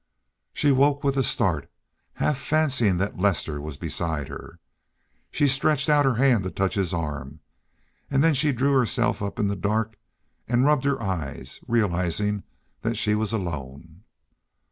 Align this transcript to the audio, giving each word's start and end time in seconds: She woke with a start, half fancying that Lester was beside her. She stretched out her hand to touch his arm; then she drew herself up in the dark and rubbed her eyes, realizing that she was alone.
She 0.51 0.71
woke 0.71 1.03
with 1.03 1.15
a 1.15 1.21
start, 1.21 1.69
half 2.13 2.35
fancying 2.39 2.97
that 2.97 3.19
Lester 3.19 3.61
was 3.61 3.77
beside 3.77 4.29
her. 4.29 4.57
She 5.29 5.47
stretched 5.47 5.89
out 5.89 6.05
her 6.05 6.15
hand 6.15 6.43
to 6.43 6.49
touch 6.49 6.73
his 6.73 6.91
arm; 6.91 7.39
then 8.09 8.33
she 8.33 8.51
drew 8.51 8.73
herself 8.75 9.21
up 9.21 9.37
in 9.37 9.47
the 9.47 9.55
dark 9.55 9.99
and 10.47 10.65
rubbed 10.65 10.85
her 10.85 10.99
eyes, 11.03 11.59
realizing 11.67 12.41
that 12.81 12.97
she 12.97 13.13
was 13.13 13.31
alone. 13.31 14.01